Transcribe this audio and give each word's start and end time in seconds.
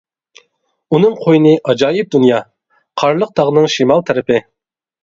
ئۇنىڭ 0.97 1.13
قوينى 1.25 1.51
ئاجايىپ 1.65 2.11
دۇنيا، 2.17 2.41
قارلىق 3.03 3.39
تاغنىڭ 3.43 3.73
شىمال 3.79 4.07
تەرىپى. 4.11 4.43